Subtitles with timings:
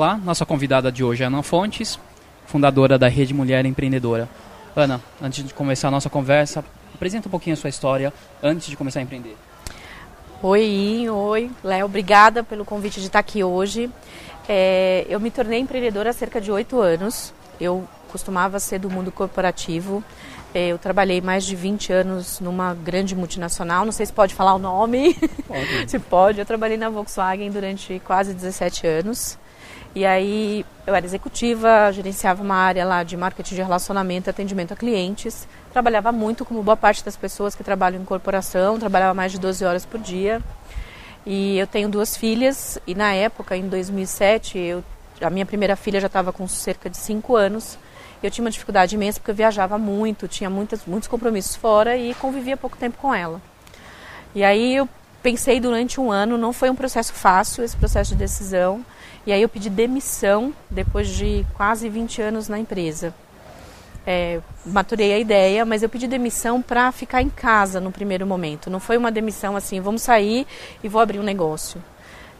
[0.00, 2.00] Olá, nossa convidada de hoje é Ana Fontes,
[2.46, 4.30] fundadora da Rede Mulher Empreendedora.
[4.74, 8.10] Ana, antes de começar a nossa conversa, apresenta um pouquinho a sua história
[8.42, 9.36] antes de começar a empreender.
[10.42, 13.90] Oi, oi, Léo, obrigada pelo convite de estar aqui hoje.
[14.48, 17.34] É, eu me tornei empreendedora há cerca de oito anos.
[17.60, 20.02] Eu costumava ser do mundo corporativo.
[20.54, 24.54] É, eu trabalhei mais de 20 anos numa grande multinacional, não sei se pode falar
[24.54, 25.12] o nome.
[25.46, 25.84] Pode.
[25.90, 26.38] se pode.
[26.38, 29.38] Eu trabalhei na Volkswagen durante quase 17 anos.
[29.94, 34.76] E aí eu era executiva, gerenciava uma área lá de marketing de relacionamento atendimento a
[34.76, 35.48] clientes.
[35.72, 39.64] Trabalhava muito, como boa parte das pessoas que trabalham em corporação, trabalhava mais de 12
[39.64, 40.40] horas por dia.
[41.26, 44.84] E eu tenho duas filhas e na época, em 2007, eu,
[45.20, 47.78] a minha primeira filha já estava com cerca de 5 anos
[48.22, 52.14] eu tinha uma dificuldade imensa porque eu viajava muito, tinha muitas, muitos compromissos fora e
[52.14, 53.40] convivia pouco tempo com ela.
[54.34, 54.88] E aí eu
[55.22, 58.84] pensei durante um ano, não foi um processo fácil esse processo de decisão,
[59.26, 63.14] e aí eu pedi demissão depois de quase 20 anos na empresa.
[64.06, 68.70] É, maturei a ideia, mas eu pedi demissão para ficar em casa no primeiro momento.
[68.70, 70.46] Não foi uma demissão assim, vamos sair
[70.82, 71.82] e vou abrir um negócio.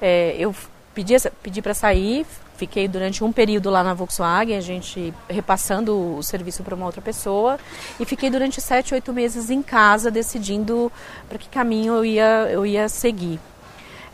[0.01, 0.55] É, eu
[0.95, 2.27] pedi, pedi para sair,
[2.61, 7.01] Fiquei durante um período lá na Volkswagen, a gente repassando o serviço para uma outra
[7.01, 7.59] pessoa.
[7.99, 10.93] E fiquei durante sete, oito meses em casa, decidindo
[11.27, 13.41] para que caminho eu ia, eu ia seguir.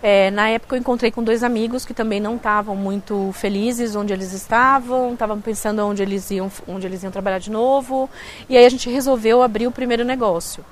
[0.02, 4.12] É, na época eu encontrei com dois amigos que também não estavam muito felizes onde
[4.12, 8.08] eles estavam, estavam pensando onde eles iam, onde eles iam trabalhar de novo.
[8.48, 10.64] E aí a gente resolveu abrir o primeiro negócio.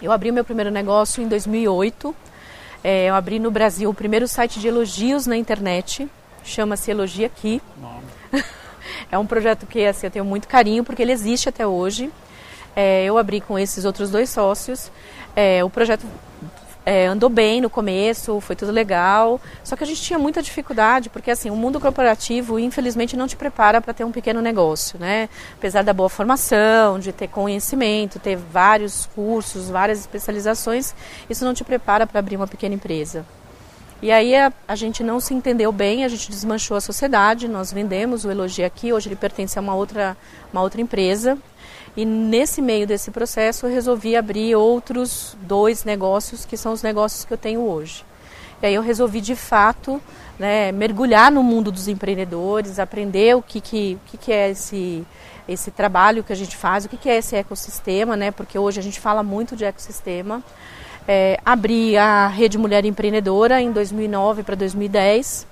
[0.00, 2.14] Eu abri o meu primeiro negócio em 2008.
[2.84, 6.08] É, eu abri no Brasil o primeiro site de elogios na internet
[6.46, 7.60] chama-se Elogia Aqui.
[9.10, 12.10] é um projeto que assim, eu tenho muito carinho porque ele existe até hoje.
[12.74, 14.90] É, eu abri com esses outros dois sócios.
[15.34, 16.06] É, o projeto
[16.86, 19.40] é, andou bem no começo, foi tudo legal.
[19.64, 23.36] Só que a gente tinha muita dificuldade, porque assim, o mundo corporativo, infelizmente, não te
[23.36, 25.28] prepara para ter um pequeno negócio, né?
[25.58, 30.94] Apesar da boa formação, de ter conhecimento, ter vários cursos, várias especializações,
[31.28, 33.26] isso não te prepara para abrir uma pequena empresa.
[34.02, 37.72] E aí a, a, gente não se entendeu bem, a gente desmanchou a sociedade, nós
[37.72, 40.16] vendemos o Elogia aqui, hoje ele pertence a uma outra,
[40.52, 41.38] uma outra empresa.
[41.96, 47.24] E nesse meio desse processo eu resolvi abrir outros dois negócios, que são os negócios
[47.24, 48.04] que eu tenho hoje.
[48.62, 50.00] E aí eu resolvi de fato
[50.38, 55.06] né, mergulhar no mundo dos empreendedores, aprender o que, que, o que, que é esse,
[55.48, 58.78] esse trabalho que a gente faz, o que, que é esse ecossistema, né, porque hoje
[58.78, 60.42] a gente fala muito de ecossistema
[61.06, 65.46] é, abri a Rede Mulher Empreendedora em 2009 para 2010.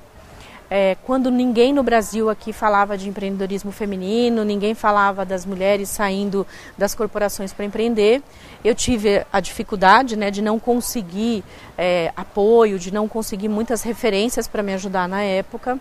[0.71, 6.47] É, quando ninguém no Brasil aqui falava de empreendedorismo feminino, ninguém falava das mulheres saindo
[6.77, 8.23] das corporações para empreender,
[8.65, 11.45] eu tive a dificuldade né, de não conseguir
[11.77, 15.79] é, apoio, de não conseguir muitas referências para me ajudar na época.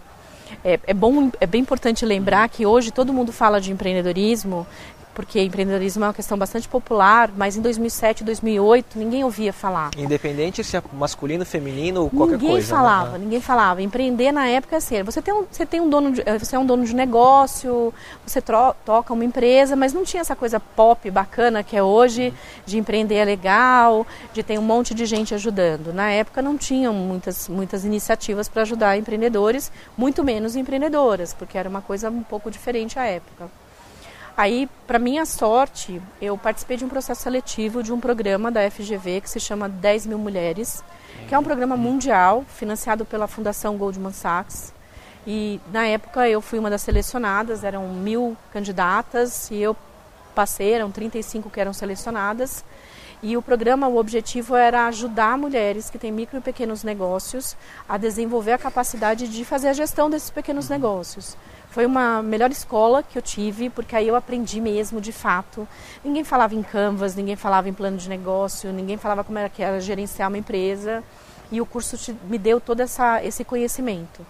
[0.63, 4.67] É, é, bom, é bem importante lembrar que hoje todo mundo fala de empreendedorismo
[5.13, 9.91] porque empreendedorismo é uma questão bastante popular, mas em 2007, 2008 ninguém ouvia falar.
[9.97, 12.68] Independente se é masculino, feminino ou qualquer ninguém coisa.
[12.68, 13.18] Ninguém falava, né?
[13.19, 13.81] ninguém falava.
[13.81, 16.56] Empreender na época é assim, você tem um, você tem um dono, de, eh, você
[16.56, 17.94] é um dono de negócio,
[18.25, 22.30] você tro, toca uma empresa, mas não tinha essa coisa pop bacana que é hoje
[22.30, 22.34] uhum.
[22.66, 25.94] de empreender é legal, de ter um monte de gente ajudando.
[25.94, 31.69] Na época não tinham muitas muitas iniciativas para ajudar empreendedores, muito menos empreendedoras, porque era
[31.69, 33.50] uma coisa um pouco diferente à época.
[34.35, 39.21] Aí, para minha sorte, eu participei de um processo seletivo de um programa da FGV
[39.21, 40.83] que se chama 10 mil mulheres,
[41.27, 44.73] que é um programa mundial financiado pela Fundação Goldman Sachs.
[45.27, 49.77] E na época eu fui uma das selecionadas, eram mil candidatas e eu
[50.33, 52.65] passei, eram 35 que eram selecionadas.
[53.21, 57.55] E o programa, o objetivo era ajudar mulheres que têm micro e pequenos negócios
[57.88, 61.38] a desenvolver a capacidade de fazer a gestão desses pequenos negócios.
[61.73, 65.67] Foi uma melhor escola que eu tive, porque aí eu aprendi mesmo, de fato.
[66.06, 69.63] Ninguém falava em canvas, ninguém falava em plano de negócio, ninguém falava como era que
[69.63, 71.03] era gerenciar uma empresa.
[71.51, 74.24] E o curso te, me deu todo essa, esse conhecimento.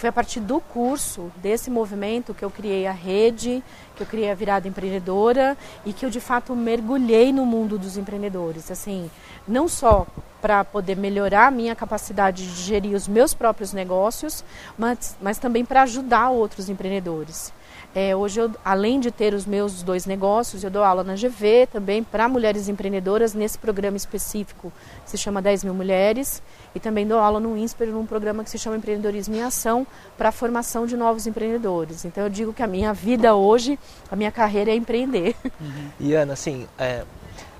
[0.00, 3.62] Foi a partir do curso, desse movimento, que eu criei a rede,
[3.94, 7.98] que eu criei a virada empreendedora e que eu de fato mergulhei no mundo dos
[7.98, 8.70] empreendedores.
[8.70, 9.10] Assim,
[9.46, 10.06] não só
[10.40, 14.42] para poder melhorar a minha capacidade de gerir os meus próprios negócios,
[14.78, 17.52] mas, mas também para ajudar outros empreendedores.
[17.94, 21.68] É, hoje, eu, além de ter os meus dois negócios, eu dou aula na GV
[21.72, 24.72] também para mulheres empreendedoras nesse programa específico
[25.04, 26.40] que se chama 10 mil mulheres
[26.72, 29.84] e também dou aula no INSPER num programa que se chama Empreendedorismo em Ação
[30.16, 32.04] para a formação de novos empreendedores.
[32.04, 33.78] Então eu digo que a minha vida hoje,
[34.10, 35.34] a minha carreira é empreender.
[35.60, 35.90] Uhum.
[35.98, 37.04] E Ana, assim, é,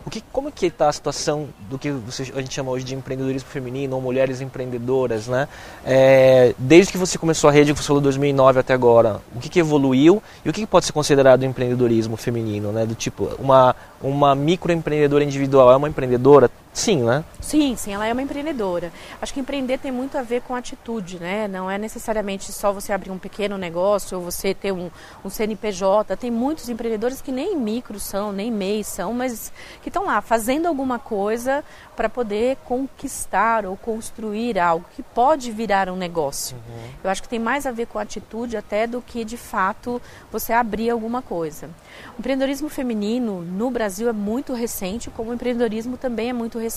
[0.04, 2.94] O que, como que está a situação do que você, a gente chama hoje de
[2.94, 5.46] empreendedorismo feminino ou mulheres empreendedoras, né?
[5.84, 9.48] É, desde que você começou a rede, que você falou 2009 até agora, o que,
[9.48, 12.86] que evoluiu e o que, que pode ser considerado empreendedorismo feminino, né?
[12.86, 16.50] Do tipo, uma, uma microempreendedora individual é uma empreendedora?
[16.72, 17.24] Sim, né?
[17.40, 18.92] Sim, sim, ela é uma empreendedora.
[19.20, 21.48] Acho que empreender tem muito a ver com atitude, né?
[21.48, 24.88] Não é necessariamente só você abrir um pequeno negócio ou você ter um,
[25.24, 26.16] um CNPJ.
[26.16, 29.52] Tem muitos empreendedores que nem micro são, nem MEI são, mas
[29.82, 31.64] que estão lá fazendo alguma coisa
[31.96, 36.56] para poder conquistar ou construir algo que pode virar um negócio.
[36.56, 36.90] Uhum.
[37.04, 40.00] Eu acho que tem mais a ver com atitude até do que de fato
[40.30, 41.68] você abrir alguma coisa.
[42.16, 46.69] O empreendedorismo feminino no Brasil é muito recente, como o empreendedorismo também é muito recente.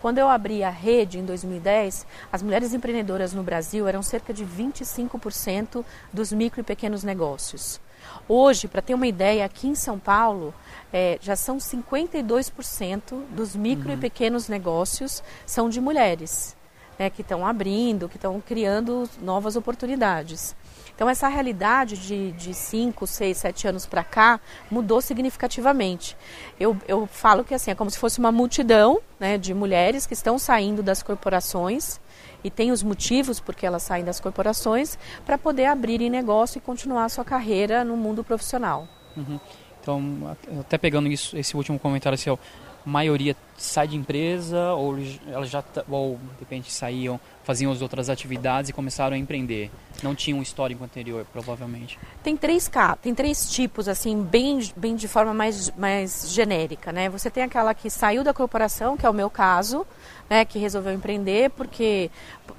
[0.00, 4.44] Quando eu abri a rede em 2010, as mulheres empreendedoras no Brasil eram cerca de
[4.44, 7.80] 25% dos micro e pequenos negócios.
[8.28, 10.52] Hoje, para ter uma ideia, aqui em São Paulo,
[10.92, 13.94] é, já são 52% dos micro uhum.
[13.94, 16.56] e pequenos negócios são de mulheres,
[16.98, 20.56] né, que estão abrindo, que estão criando novas oportunidades.
[20.94, 21.96] Então, essa realidade
[22.32, 24.40] de 5, 6, 7 anos para cá
[24.70, 26.16] mudou significativamente.
[26.58, 30.14] Eu, eu falo que assim, é como se fosse uma multidão né, de mulheres que
[30.14, 32.00] estão saindo das corporações
[32.44, 37.04] e tem os motivos porque elas saem das corporações para poder abrirem negócio e continuar
[37.04, 38.88] a sua carreira no mundo profissional.
[39.16, 39.38] Uhum.
[39.80, 44.96] Então, até pegando isso, esse último comentário seu, a maioria sai de empresa ou
[45.26, 49.70] elas já ou de repente saíam, faziam as outras atividades e começaram a empreender.
[50.02, 51.98] Não tinham um histórico anterior, provavelmente.
[52.22, 52.70] Tem três
[53.00, 57.08] tem três tipos assim, bem bem de forma mais mais genérica, né?
[57.08, 59.86] Você tem aquela que saiu da corporação, que é o meu caso,
[60.28, 62.10] né, que resolveu empreender porque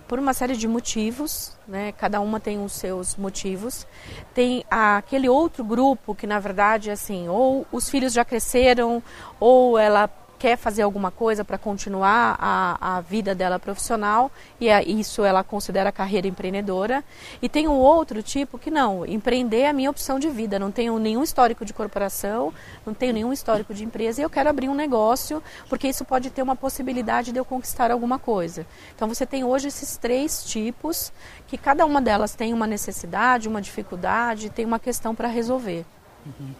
[0.08, 3.88] por uma série de motivos, né, cada uma tem os seus motivos.
[4.34, 9.02] Tem aquele outro grupo que na verdade assim, ou os filhos já cresceram,
[9.40, 10.10] ou ela
[10.44, 14.30] quer fazer alguma coisa para continuar a, a vida dela profissional
[14.60, 17.02] e é, isso ela considera carreira empreendedora.
[17.42, 20.70] E tem um outro tipo que não, empreender é a minha opção de vida, não
[20.70, 22.54] tenho nenhum histórico de corporação,
[22.86, 26.30] não tenho nenhum histórico de empresa e eu quero abrir um negócio porque isso pode
[26.30, 28.68] ter uma possibilidade de eu conquistar alguma coisa.
[28.94, 31.14] Então você tem hoje esses três tipos
[31.48, 35.86] que cada uma delas tem uma necessidade, uma dificuldade, tem uma questão para resolver.
[36.26, 36.52] Uhum.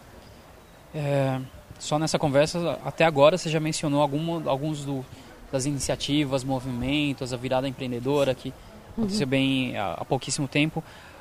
[0.94, 1.38] É
[1.84, 5.04] só nessa conversa, até agora, você já mencionou algum, alguns do,
[5.52, 8.52] das iniciativas, movimentos, a virada empreendedora que
[8.92, 9.30] aconteceu uhum.
[9.30, 10.80] bem há, há, pouquíssimo tempo,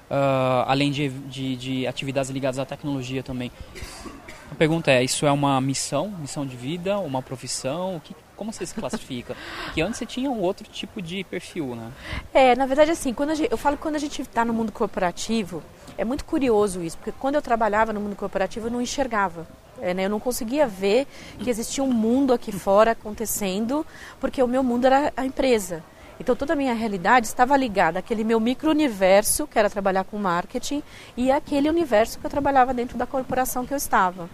[0.10, 3.52] uh, além de, de, de, atividades ligadas à tecnologia também.
[4.50, 7.98] A pergunta é, isso é uma missão, missão de vida, uma profissão?
[7.98, 9.36] O que, como você se classifica?
[9.66, 11.92] Porque antes você tinha um outro tipo de perfil, né?
[12.34, 14.72] É, na verdade, assim, quando gente, eu falo que quando a gente está no mundo
[14.72, 15.62] corporativo,
[15.98, 19.46] é muito curioso isso, porque quando eu trabalhava no mundo corporativo eu não enxergava.
[19.84, 20.06] É, né?
[20.06, 21.06] Eu não conseguia ver
[21.40, 23.86] que existia um mundo aqui fora acontecendo,
[24.18, 25.84] porque o meu mundo era a empresa.
[26.18, 30.82] Então toda a minha realidade estava ligada àquele meu micro-universo, que era trabalhar com marketing,
[31.18, 34.30] e aquele universo que eu trabalhava dentro da corporação que eu estava.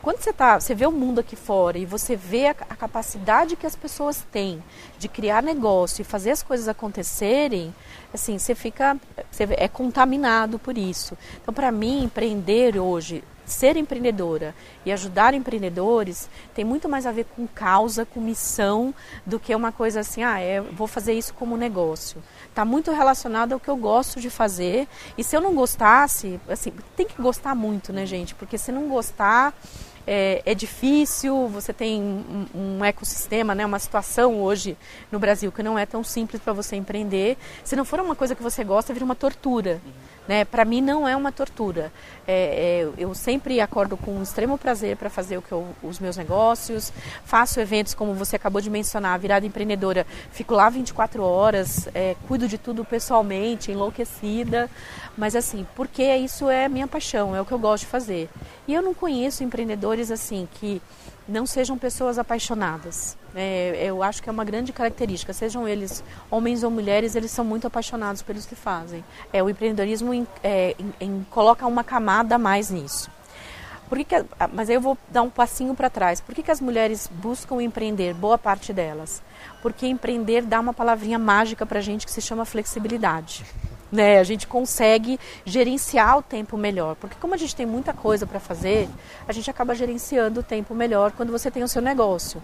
[0.00, 3.56] Quando você, tá, você vê o mundo aqui fora e você vê a, a capacidade
[3.56, 4.62] que as pessoas têm
[5.00, 7.74] de criar negócio e fazer as coisas acontecerem,
[8.14, 8.96] assim, você fica,
[9.30, 11.18] você é contaminado por isso.
[11.40, 14.54] Então, para mim, empreender hoje ser empreendedora
[14.84, 18.94] e ajudar empreendedores tem muito mais a ver com causa, com missão,
[19.24, 22.22] do que uma coisa assim, ah, é, vou fazer isso como negócio.
[22.48, 24.88] Está muito relacionado ao que eu gosto de fazer.
[25.16, 28.34] E se eu não gostasse, assim, tem que gostar muito, né, gente?
[28.34, 29.54] Porque se não gostar,
[30.06, 34.76] é, é difícil, você tem um, um, ecossistema, né, uma situação hoje
[35.10, 37.36] no Brasil que não é tão simples para você empreender.
[37.64, 39.80] Se não for uma coisa que você gosta, vira uma tortura.
[39.84, 39.92] Uhum.
[40.26, 40.44] Né?
[40.44, 41.92] Para mim não é uma tortura.
[42.26, 45.98] É, é, eu sempre acordo com um extremo prazer para fazer o que eu, os
[45.98, 46.92] meus negócios,
[47.24, 52.46] faço eventos como você acabou de mencionar, virada empreendedora, fico lá 24 horas, é, cuido
[52.46, 54.70] de tudo pessoalmente, enlouquecida,
[55.18, 58.30] mas assim, porque isso é minha paixão, é o que eu gosto de fazer.
[58.66, 60.80] E eu não conheço empreendedores assim que
[61.28, 63.16] não sejam pessoas apaixonadas.
[63.34, 67.44] É, eu acho que é uma grande característica, sejam eles homens ou mulheres, eles são
[67.44, 69.04] muito apaixonados pelos que fazem.
[69.32, 73.10] É, o empreendedorismo em, é, em, coloca uma camada a mais nisso.
[73.88, 76.20] Por que que, mas aí eu vou dar um passinho para trás.
[76.20, 78.14] Por que, que as mulheres buscam empreender?
[78.14, 79.22] Boa parte delas.
[79.60, 83.44] Porque empreender dá uma palavrinha mágica para a gente que se chama flexibilidade
[83.92, 84.18] né?
[84.18, 88.40] A gente consegue gerenciar o tempo melhor, porque como a gente tem muita coisa para
[88.40, 88.88] fazer,
[89.28, 92.42] a gente acaba gerenciando o tempo melhor quando você tem o seu negócio.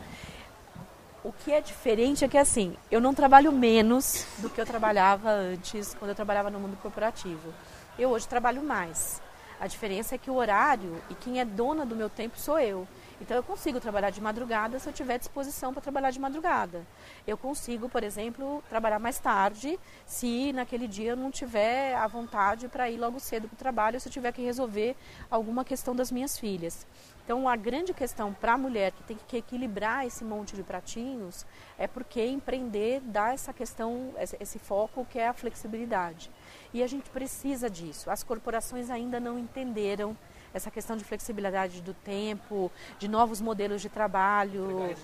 [1.25, 5.31] O que é diferente é que assim, eu não trabalho menos do que eu trabalhava
[5.31, 7.53] antes, quando eu trabalhava no mundo corporativo.
[7.99, 9.21] Eu hoje trabalho mais.
[9.59, 12.87] A diferença é que o horário e quem é dona do meu tempo sou eu.
[13.21, 16.87] Então eu consigo trabalhar de madrugada se eu tiver disposição para trabalhar de madrugada.
[17.27, 22.69] Eu consigo, por exemplo, trabalhar mais tarde se naquele dia eu não tiver a vontade
[22.69, 24.97] para ir logo cedo para o trabalho, se eu tiver que resolver
[25.31, 26.87] alguma questão das minhas filhas.
[27.29, 31.45] Então, a grande questão para a mulher que tem que equilibrar esse monte de pratinhos
[31.77, 36.31] é porque empreender dá essa questão, esse foco que é a flexibilidade.
[36.73, 38.11] E a gente precisa disso.
[38.11, 40.17] As corporações ainda não entenderam
[40.53, 44.95] essa questão de flexibilidade do tempo, de novos modelos de trabalho.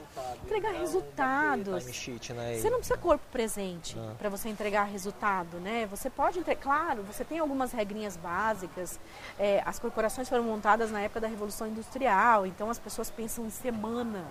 [0.45, 1.83] Entregar resultados.
[1.83, 2.57] Time sheet, né?
[2.57, 5.87] Você não precisa corpo presente para você entregar resultado, né?
[5.87, 8.99] Você pode, entregar, claro, você tem algumas regrinhas básicas.
[9.39, 13.51] É, as corporações foram montadas na época da Revolução Industrial, então as pessoas pensam em
[13.51, 14.25] semana.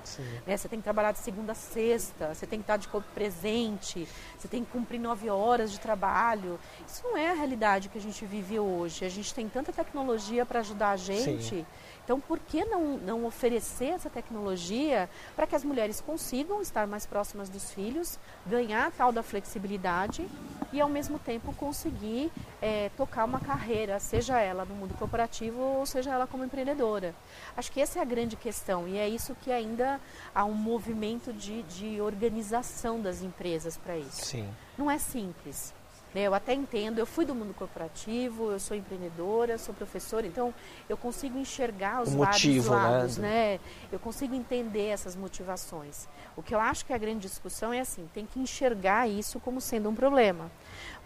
[0.45, 0.57] Né?
[0.57, 4.07] Você tem que trabalhar de segunda a sexta, você tem que estar de corpo presente,
[4.37, 6.59] você tem que cumprir nove horas de trabalho.
[6.87, 9.05] Isso não é a realidade que a gente vive hoje.
[9.05, 11.49] A gente tem tanta tecnologia para ajudar a gente.
[11.49, 11.65] Sim.
[12.03, 17.05] Então, por que não, não oferecer essa tecnologia para que as mulheres consigam estar mais
[17.05, 20.27] próximas dos filhos, ganhar a tal da flexibilidade
[20.73, 22.29] e, ao mesmo tempo, conseguir
[22.61, 27.15] é, tocar uma carreira, seja ela no mundo corporativo ou seja ela como empreendedora?
[27.55, 29.99] Acho que essa é a grande questão e é isso que ainda
[30.35, 34.25] há um movimento de, de organização das empresas para isso.
[34.25, 34.49] Sim.
[34.77, 35.73] Não é simples.
[36.13, 36.21] Né?
[36.21, 40.53] Eu até entendo, eu fui do mundo corporativo, eu sou empreendedora, sou professora, então
[40.87, 43.29] eu consigo enxergar os o motivo, vários lados, né?
[43.53, 43.59] né?
[43.91, 46.07] Eu consigo entender essas motivações.
[46.35, 49.59] O que eu acho que a grande discussão é assim, tem que enxergar isso como
[49.59, 50.51] sendo um problema.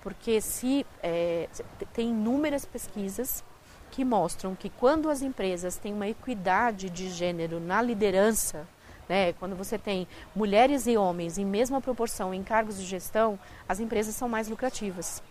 [0.01, 1.49] Porque se é,
[1.93, 3.43] tem inúmeras pesquisas
[3.91, 8.67] que mostram que quando as empresas têm uma equidade de gênero na liderança,
[9.07, 9.33] né?
[9.33, 14.15] Quando você tem mulheres e homens em mesma proporção em cargos de gestão, as empresas
[14.15, 15.21] são mais lucrativas.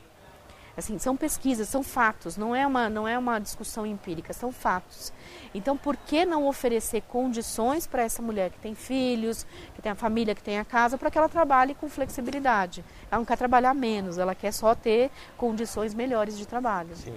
[0.77, 5.11] Assim, são pesquisas, são fatos, não é uma, não é uma discussão empírica, são fatos.
[5.55, 9.95] Então, por que não oferecer condições para essa mulher que tem filhos, que tem a
[9.95, 12.85] família, que tem a casa, para que ela trabalhe com flexibilidade?
[13.11, 16.95] Ela não quer trabalhar menos, ela quer só ter condições melhores de trabalho.
[16.95, 17.15] Sim.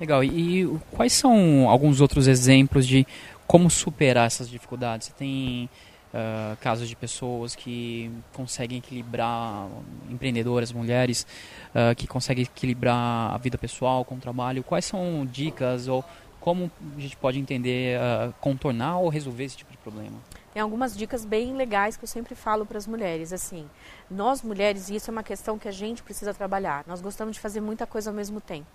[0.00, 0.24] Legal.
[0.24, 3.06] E, quais são alguns outros exemplos de
[3.52, 5.08] como superar essas dificuldades?
[5.08, 5.68] Você tem
[6.14, 9.68] uh, casos de pessoas que conseguem equilibrar,
[10.08, 11.26] empreendedoras, mulheres,
[11.74, 14.64] uh, que conseguem equilibrar a vida pessoal com o trabalho.
[14.64, 16.02] Quais são dicas ou
[16.40, 20.16] como a gente pode entender, uh, contornar ou resolver esse tipo de problema?
[20.54, 23.34] Tem algumas dicas bem legais que eu sempre falo para as mulheres.
[23.34, 23.68] Assim,
[24.10, 27.40] nós mulheres, e isso é uma questão que a gente precisa trabalhar, nós gostamos de
[27.40, 28.66] fazer muita coisa ao mesmo tempo.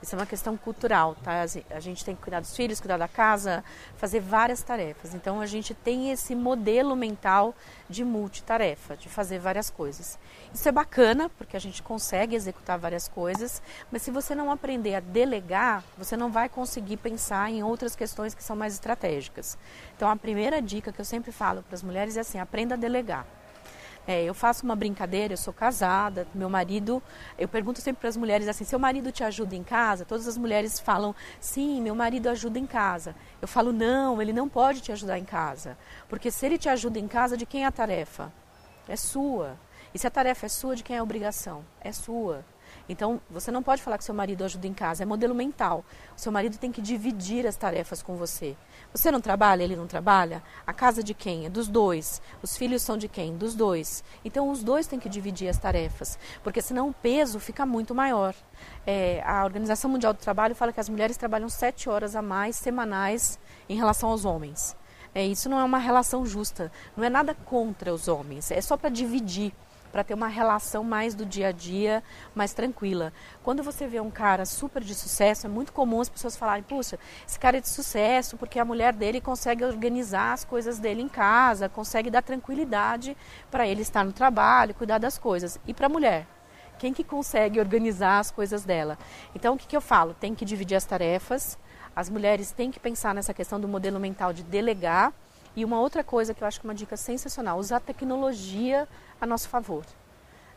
[0.00, 1.42] Isso é uma questão cultural, tá?
[1.70, 3.64] A gente tem que cuidar dos filhos, cuidar da casa,
[3.96, 5.12] fazer várias tarefas.
[5.12, 7.54] Então a gente tem esse modelo mental
[7.88, 10.18] de multitarefa, de fazer várias coisas.
[10.54, 14.94] Isso é bacana, porque a gente consegue executar várias coisas, mas se você não aprender
[14.94, 19.58] a delegar, você não vai conseguir pensar em outras questões que são mais estratégicas.
[19.96, 22.78] Então a primeira dica que eu sempre falo para as mulheres é assim: aprenda a
[22.78, 23.26] delegar.
[24.08, 27.02] É, eu faço uma brincadeira, eu sou casada, meu marido,
[27.38, 30.02] eu pergunto sempre para as mulheres assim, seu marido te ajuda em casa?
[30.06, 33.14] Todas as mulheres falam, sim, meu marido ajuda em casa.
[33.42, 35.76] Eu falo, não, ele não pode te ajudar em casa.
[36.08, 38.32] Porque se ele te ajuda em casa, de quem é a tarefa?
[38.88, 39.58] É sua.
[39.92, 41.62] E se a tarefa é sua, de quem é a obrigação?
[41.78, 42.42] É sua.
[42.88, 45.84] Então, você não pode falar que seu marido ajuda em casa, é modelo mental.
[46.16, 48.56] O seu marido tem que dividir as tarefas com você.
[48.98, 50.42] Você não trabalha, ele não trabalha?
[50.66, 51.46] A casa de quem?
[51.46, 52.20] É dos dois.
[52.42, 53.36] Os filhos são de quem?
[53.36, 54.02] Dos dois.
[54.24, 58.34] Então, os dois têm que dividir as tarefas, porque senão o peso fica muito maior.
[58.84, 62.56] É, a Organização Mundial do Trabalho fala que as mulheres trabalham sete horas a mais
[62.56, 63.38] semanais
[63.68, 64.76] em relação aos homens.
[65.14, 68.76] É, isso não é uma relação justa, não é nada contra os homens, é só
[68.76, 69.54] para dividir
[69.90, 72.02] para ter uma relação mais do dia a dia,
[72.34, 73.12] mais tranquila.
[73.42, 76.98] Quando você vê um cara super de sucesso, é muito comum as pessoas falarem: puxa,
[77.26, 81.08] esse cara é de sucesso porque a mulher dele consegue organizar as coisas dele em
[81.08, 83.16] casa, consegue dar tranquilidade
[83.50, 85.58] para ele estar no trabalho, cuidar das coisas.
[85.66, 86.26] E para a mulher?
[86.78, 88.96] Quem que consegue organizar as coisas dela?
[89.34, 90.14] Então, o que, que eu falo?
[90.14, 91.58] Tem que dividir as tarefas.
[91.94, 95.12] As mulheres têm que pensar nessa questão do modelo mental de delegar.
[95.56, 98.88] E uma outra coisa que eu acho que é uma dica sensacional, usar tecnologia
[99.20, 99.84] a nosso favor.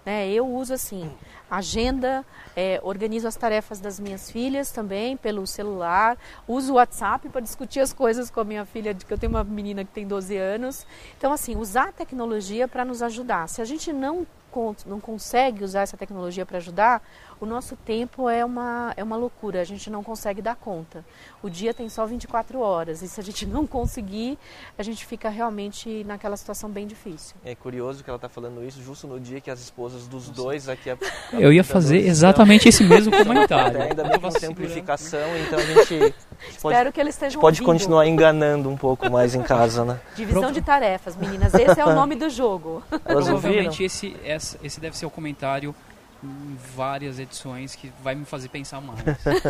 [0.05, 0.31] Né?
[0.31, 1.11] Eu uso assim,
[1.49, 6.17] agenda, é, organizo as tarefas das minhas filhas também pelo celular,
[6.47, 9.43] uso o WhatsApp para discutir as coisas com a minha filha, que eu tenho uma
[9.43, 10.87] menina que tem 12 anos.
[11.17, 13.47] Então, assim, usar a tecnologia para nos ajudar.
[13.47, 14.25] Se a gente não,
[14.87, 17.03] não consegue usar essa tecnologia para ajudar,
[17.41, 21.03] o nosso tempo é uma, é uma loucura, a gente não consegue dar conta.
[21.41, 24.37] O dia tem só 24 horas e se a gente não conseguir,
[24.77, 27.35] a gente fica realmente naquela situação bem difícil.
[27.43, 30.69] É curioso que ela está falando isso justo no dia que as esposas dos dois
[30.69, 30.95] aqui...
[31.33, 33.81] Eu ia fazer exatamente esse mesmo comentário.
[33.81, 36.13] É, ainda bem que tem simplificação, então a gente...
[36.59, 37.73] Pode, Espero que eles estejam Pode ouvindo.
[37.73, 39.99] continuar enganando um pouco mais em casa, né?
[40.15, 40.53] Divisão Pro...
[40.53, 41.53] de tarefas, meninas.
[41.53, 42.83] Esse é o nome do jogo.
[43.03, 44.15] Provavelmente esse,
[44.63, 45.75] esse deve ser o comentário
[46.23, 48.99] em várias edições que vai me fazer pensar mais.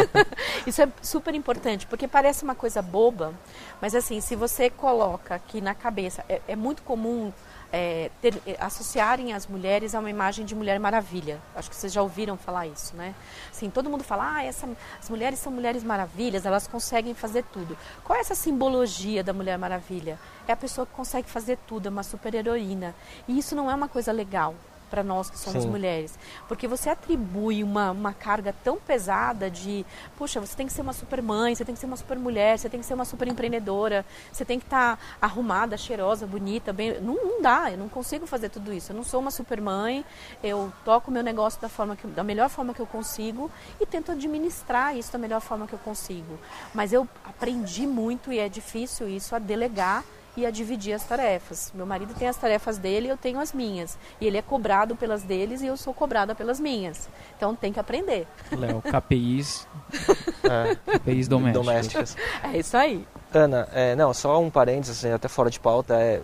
[0.66, 3.34] Isso é super importante, porque parece uma coisa boba,
[3.82, 7.32] mas assim, se você coloca aqui na cabeça, é, é muito comum
[7.72, 11.42] é, ter, é, associarem as mulheres a uma imagem de Mulher Maravilha.
[11.56, 13.16] Acho que vocês já ouviram falar isso, né?
[13.50, 14.68] Assim, todo mundo fala, ah, essa,
[15.00, 17.78] as mulheres são mulheres maravilhas, elas conseguem fazer tudo.
[18.04, 20.20] Qual é essa simbologia da Mulher Maravilha?
[20.48, 22.94] É a pessoa que consegue fazer tudo, é uma super heroína.
[23.28, 24.56] E isso não é uma coisa legal
[24.92, 25.70] para nós que somos Sim.
[25.70, 26.20] mulheres.
[26.50, 29.86] Porque você atribui uma, uma carga tão pesada de,
[30.18, 32.60] puxa, você tem que ser uma super mãe, você tem que ser uma super mulher,
[32.60, 36.74] você tem que ser uma super empreendedora, você tem que estar tá arrumada, cheirosa, bonita,
[36.74, 37.00] bem.
[37.00, 38.92] Não, não dá, eu não consigo fazer tudo isso.
[38.92, 40.04] Eu não sou uma super mãe,
[40.44, 43.86] eu toco o meu negócio da, forma que, da melhor forma que eu consigo e
[43.86, 46.38] tento administrar isso da melhor forma que eu consigo.
[46.74, 50.04] Mas eu aprendi muito e é difícil isso a delegar
[50.36, 51.72] e a dividir as tarefas.
[51.76, 53.98] Meu marido tem as tarefas dele e eu tenho as minhas.
[54.20, 57.10] E ele é cobrado pelas deles e eu sou cobrada pelas minhas.
[57.36, 58.28] Então tem que aprender.
[58.52, 59.68] Léo, KPIs,
[60.44, 61.66] é, KPIs domésticos.
[61.66, 62.16] domésticos.
[62.44, 63.08] É isso aí.
[63.34, 66.22] Ana, é, não, só um parênteses, assim, até fora de pauta, é,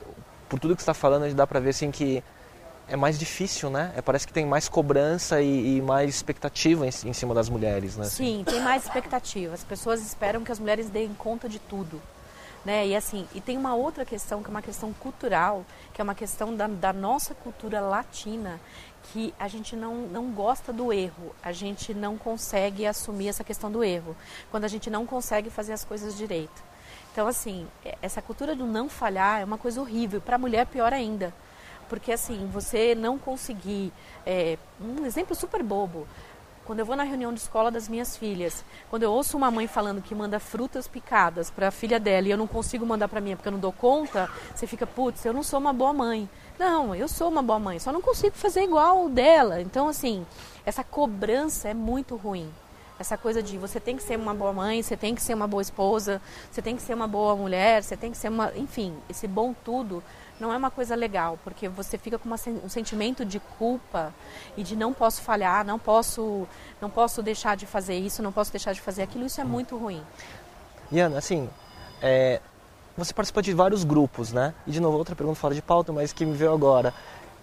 [0.50, 2.24] por tudo que você está falando, dá para ver assim que
[2.88, 3.94] é mais difícil, né?
[3.96, 7.98] É, parece que tem mais cobrança e, e mais expectativa em, em, cima das mulheres,
[7.98, 8.06] né?
[8.06, 9.54] Sim, tem mais expectativa.
[9.54, 12.02] As pessoas esperam que as mulheres deem conta de tudo.
[12.68, 12.88] Né?
[12.88, 16.14] E assim, e tem uma outra questão que é uma questão cultural, que é uma
[16.14, 18.60] questão da, da nossa cultura latina,
[19.04, 23.72] que a gente não, não gosta do erro, a gente não consegue assumir essa questão
[23.72, 24.18] do erro,
[24.52, 26.62] quando a gente não consegue fazer as coisas direito.
[27.14, 30.66] Então, assim, é, essa cultura do não falhar é uma coisa horrível, para a mulher
[30.66, 31.34] pior ainda.
[31.88, 33.94] Porque, assim, você não conseguir.
[34.26, 36.06] É, um exemplo super bobo.
[36.68, 39.68] Quando eu vou na reunião de escola das minhas filhas, quando eu ouço uma mãe
[39.68, 43.22] falando que manda frutas picadas para a filha dela e eu não consigo mandar para
[43.22, 46.30] mim porque eu não dou conta, você fica, putz, eu não sou uma boa mãe.
[46.60, 49.62] Não, eu sou uma boa mãe, só não consigo fazer igual dela.
[49.62, 50.26] Então, assim,
[50.66, 52.52] essa cobrança é muito ruim.
[53.00, 55.48] Essa coisa de você tem que ser uma boa mãe, você tem que ser uma
[55.48, 58.52] boa esposa, você tem que ser uma boa mulher, você tem que ser uma.
[58.58, 60.04] Enfim, esse bom tudo
[60.40, 64.14] não é uma coisa legal, porque você fica com uma, um sentimento de culpa
[64.56, 66.48] e de não posso falhar, não posso,
[66.82, 69.26] não posso deixar de fazer isso, não posso deixar de fazer aquilo.
[69.26, 69.48] Isso é hum.
[69.48, 70.02] muito ruim.
[70.92, 71.50] Iana, assim,
[72.02, 72.40] é,
[72.96, 74.54] você participa de vários grupos, né?
[74.66, 76.94] E de novo, outra pergunta fora de pauta, mas que me veio agora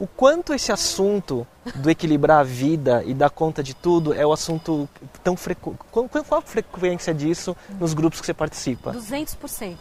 [0.05, 4.33] o quanto esse assunto do equilibrar a vida e dar conta de tudo é o
[4.33, 4.87] assunto
[5.23, 5.79] tão frequente.
[5.90, 8.93] Qual, a frequência disso nos grupos que você participa?
[8.93, 9.79] 200%.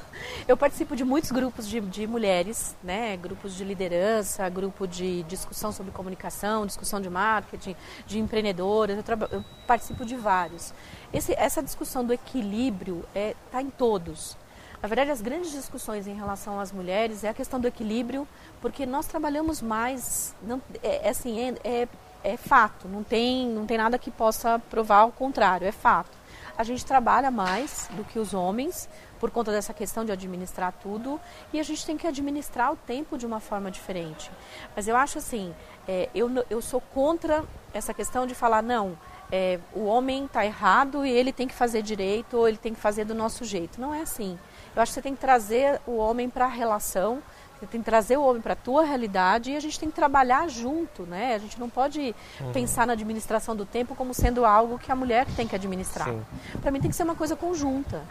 [0.48, 3.18] Eu participo de muitos grupos de, de mulheres, né?
[3.18, 8.96] grupos de liderança, grupo de discussão sobre comunicação, discussão de marketing, de empreendedoras.
[8.96, 10.72] Eu, eu participo de vários.
[11.12, 14.38] Esse, essa discussão do equilíbrio está é, tá em todos.
[14.82, 18.26] Na verdade, as grandes discussões em relação às mulheres é a questão do equilíbrio,
[18.60, 21.88] porque nós trabalhamos mais, não, é, é assim, é, é,
[22.22, 26.16] é fato, não tem, não tem nada que possa provar o contrário, é fato.
[26.58, 28.88] A gente trabalha mais do que os homens
[29.20, 31.20] por conta dessa questão de administrar tudo
[31.52, 34.30] e a gente tem que administrar o tempo de uma forma diferente.
[34.74, 35.54] Mas eu acho assim,
[35.86, 38.96] é, eu, eu sou contra essa questão de falar, não,
[39.30, 42.80] é, o homem está errado e ele tem que fazer direito ou ele tem que
[42.80, 43.80] fazer do nosso jeito.
[43.80, 44.38] Não é assim.
[44.76, 47.22] Eu acho que você tem que trazer o homem para a relação,
[47.58, 49.94] você tem que trazer o homem para a tua realidade e a gente tem que
[49.94, 51.34] trabalhar junto, né?
[51.34, 52.52] A gente não pode uhum.
[52.52, 56.14] pensar na administração do tempo como sendo algo que a mulher tem que administrar.
[56.60, 58.02] Para mim tem que ser uma coisa conjunta.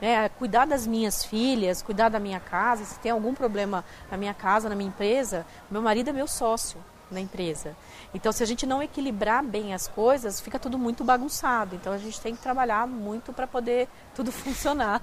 [0.00, 0.28] Né?
[0.30, 2.84] Cuidar das minhas filhas, cuidar da minha casa.
[2.86, 6.78] Se tem algum problema na minha casa, na minha empresa, meu marido é meu sócio
[7.10, 7.76] na empresa.
[8.14, 11.76] Então, se a gente não equilibrar bem as coisas, fica tudo muito bagunçado.
[11.76, 15.02] Então, a gente tem que trabalhar muito para poder tudo funcionar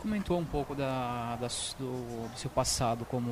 [0.00, 3.30] comentou um pouco da, da do, do, seu passado como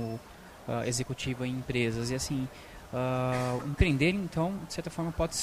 [0.69, 2.11] uh, executiva em empresas.
[2.11, 2.49] E assim
[2.93, 5.35] uh, empreender então de certa forma pode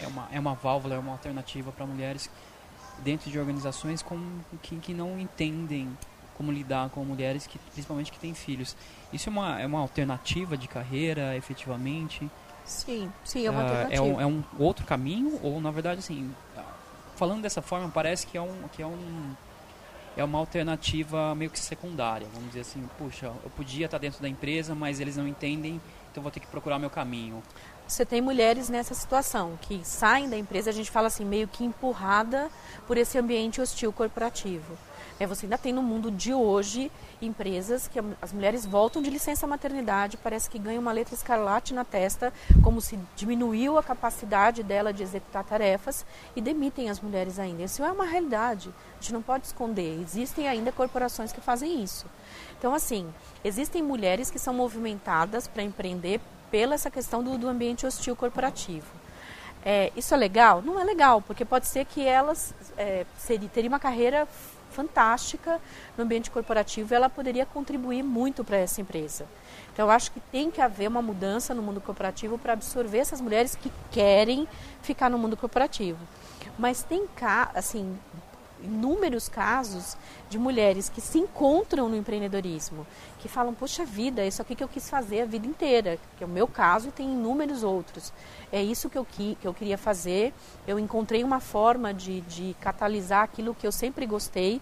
[0.00, 2.28] é uma é uma válvula é uma alternativa para mulheres
[2.98, 4.20] dentro de organizações com
[4.60, 5.96] que, que não entendem
[6.34, 8.76] como lidar com mulheres que principalmente que têm filhos.
[9.12, 12.28] Isso é uma é uma alternativa de carreira efetivamente?
[12.64, 15.38] Sim sim é uma alternativa uh, é, um, é um outro caminho?
[15.42, 16.34] Ou na verdade assim
[17.14, 19.34] falando dessa forma parece que é um que é um
[20.16, 22.26] é uma alternativa meio que secundária.
[22.32, 26.22] Vamos dizer assim, puxa, eu podia estar dentro da empresa, mas eles não entendem, então
[26.22, 27.42] vou ter que procurar meu caminho.
[27.86, 31.64] você tem mulheres nessa situação, que saem da empresa, a gente fala assim, meio que
[31.64, 32.50] empurrada
[32.86, 34.76] por esse ambiente hostil corporativo.
[35.22, 39.46] É, você ainda tem no mundo de hoje empresas que as mulheres voltam de licença
[39.46, 44.92] maternidade, parece que ganham uma letra escarlate na testa, como se diminuiu a capacidade dela
[44.92, 46.04] de executar tarefas
[46.34, 47.62] e demitem as mulheres ainda.
[47.62, 50.00] Isso é uma realidade, a gente não pode esconder.
[50.00, 52.06] Existem ainda corporações que fazem isso.
[52.58, 53.06] Então, assim,
[53.44, 58.90] existem mulheres que são movimentadas para empreender pela essa questão do, do ambiente hostil corporativo.
[59.64, 60.60] É, isso é legal?
[60.60, 63.06] Não é legal, porque pode ser que elas é,
[63.52, 64.26] teriam uma carreira
[64.72, 65.60] fantástica
[65.96, 69.26] no ambiente corporativo, ela poderia contribuir muito para essa empresa.
[69.72, 73.54] Então, acho que tem que haver uma mudança no mundo corporativo para absorver essas mulheres
[73.54, 74.48] que querem
[74.82, 75.98] ficar no mundo corporativo.
[76.58, 77.06] Mas tem,
[77.54, 77.96] assim,
[78.64, 79.96] inúmeros casos
[80.28, 82.86] de mulheres que se encontram no empreendedorismo,
[83.18, 86.26] que falam, poxa vida, isso aqui que eu quis fazer a vida inteira, que é
[86.26, 88.12] o meu caso e tem inúmeros outros.
[88.50, 90.32] É isso que eu, que eu queria fazer,
[90.66, 94.60] eu encontrei uma forma de, de catalisar aquilo que eu sempre gostei,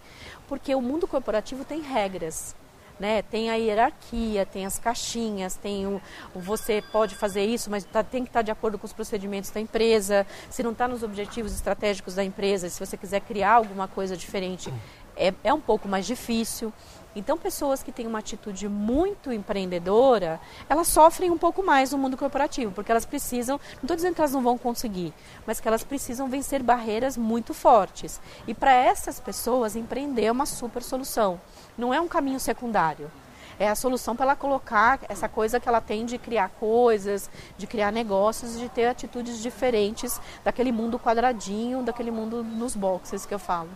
[0.48, 2.54] porque o mundo corporativo tem regras.
[3.00, 3.22] Né?
[3.22, 6.02] Tem a hierarquia, tem as caixinhas, tem o,
[6.34, 8.92] o você pode fazer isso, mas tá, tem que estar tá de acordo com os
[8.92, 10.26] procedimentos da empresa.
[10.50, 14.70] Se não está nos objetivos estratégicos da empresa, se você quiser criar alguma coisa diferente,
[15.16, 16.70] é, é um pouco mais difícil.
[17.14, 22.16] Então, pessoas que têm uma atitude muito empreendedora, elas sofrem um pouco mais no mundo
[22.16, 25.12] corporativo, porque elas precisam, não estou dizendo que elas não vão conseguir,
[25.46, 28.20] mas que elas precisam vencer barreiras muito fortes.
[28.46, 31.40] E para essas pessoas, empreender é uma super solução.
[31.76, 33.10] Não é um caminho secundário.
[33.58, 37.66] É a solução para ela colocar essa coisa que ela tem de criar coisas, de
[37.66, 43.38] criar negócios, de ter atitudes diferentes daquele mundo quadradinho, daquele mundo nos boxes que eu
[43.38, 43.68] falo.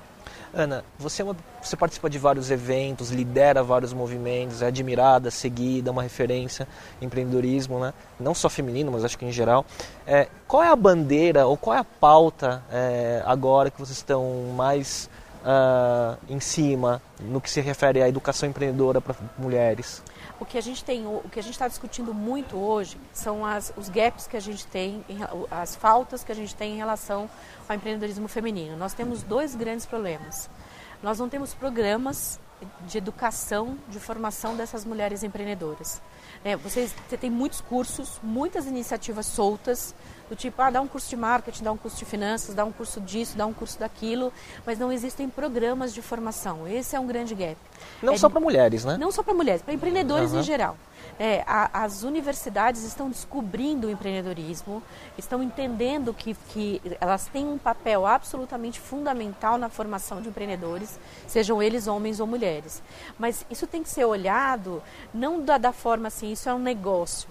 [0.57, 5.91] Ana, você, é uma, você participa de vários eventos, lidera vários movimentos, é admirada, seguida,
[5.91, 6.69] uma referência
[7.03, 7.93] em empreendedorismo, né?
[8.21, 9.67] não só feminino, mas acho que em geral.
[10.07, 14.53] É, qual é a bandeira ou qual é a pauta é, agora que vocês estão
[14.57, 15.11] mais
[15.45, 20.03] uh, em cima no que se refere à educação empreendedora para mulheres?
[20.41, 23.73] O que a gente tem, o que a gente está discutindo muito hoje são as,
[23.77, 25.05] os gaps que a gente tem,
[25.51, 27.31] as faltas que a gente tem em relação
[27.69, 28.77] ao empreendedorismo feminino.
[28.77, 30.51] Nós temos dois grandes problemas.
[31.03, 32.41] Nós não temos programas
[32.87, 36.01] de educação, de formação dessas mulheres empreendedoras.
[36.45, 39.95] É, você, tem muitos cursos, muitas iniciativas soltas,
[40.29, 42.73] do tipo, ah, dá um curso de marketing, dá um curso de finanças, dá um
[42.73, 44.33] curso disso, dá um curso daquilo,
[44.65, 46.67] mas não existem programas de formação.
[46.67, 47.57] Esse é um grande gap.
[48.03, 48.97] Não é, só para mulheres, né?
[48.97, 50.41] Não só para mulheres, para empreendedores uhum.
[50.41, 50.77] em geral.
[51.19, 54.83] É, a, as universidades estão descobrindo o empreendedorismo,
[55.17, 61.63] estão entendendo que, que elas têm um papel absolutamente fundamental na formação de empreendedores, sejam
[61.63, 62.83] eles homens ou mulheres.
[63.19, 64.83] Mas isso tem que ser olhado
[65.13, 67.29] não da, da forma assim, isso é um negócio.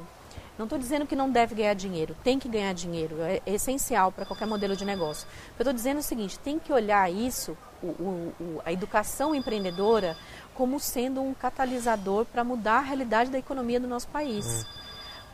[0.58, 4.12] Não estou dizendo que não deve ganhar dinheiro, tem que ganhar dinheiro, é, é essencial
[4.12, 5.28] para qualquer modelo de negócio.
[5.58, 10.16] Eu estou dizendo é o seguinte: tem que olhar isso, o, o, a educação empreendedora,
[10.54, 14.46] como sendo um catalisador para mudar a realidade da economia do nosso país.
[14.46, 14.84] Hum.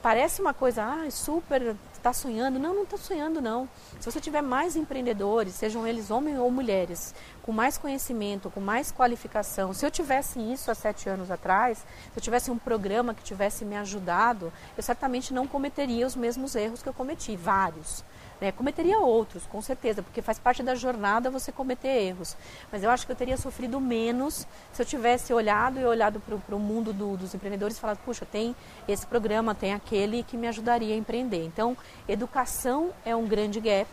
[0.01, 2.57] Parece uma coisa, ah, super, está sonhando.
[2.57, 3.69] Não, não está sonhando, não.
[3.99, 8.91] Se você tiver mais empreendedores, sejam eles homens ou mulheres, com mais conhecimento, com mais
[8.91, 9.73] qualificação.
[9.73, 13.63] Se eu tivesse isso há sete anos atrás, se eu tivesse um programa que tivesse
[13.63, 18.03] me ajudado, eu certamente não cometeria os mesmos erros que eu cometi, vários.
[18.39, 18.51] Né?
[18.51, 22.35] Cometeria outros, com certeza, porque faz parte da jornada você cometer erros.
[22.71, 26.55] Mas eu acho que eu teria sofrido menos se eu tivesse olhado e olhado para
[26.55, 28.55] o mundo do, dos empreendedores e falado, puxa, tem
[28.87, 31.43] esse programa, tem aquele que me ajudaria a empreender.
[31.45, 31.75] Então,
[32.07, 33.89] educação é um grande gap.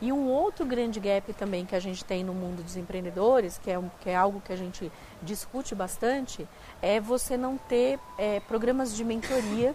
[0.00, 3.68] E um outro grande gap também que a gente tem no mundo dos empreendedores, que
[3.68, 6.46] é, que é algo que a gente discute bastante,
[6.80, 9.74] é você não ter é, programas de mentoria